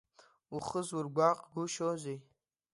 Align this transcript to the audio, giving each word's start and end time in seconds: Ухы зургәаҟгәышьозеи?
Ухы 0.55 0.81
зургәаҟгәышьозеи? 0.87 2.19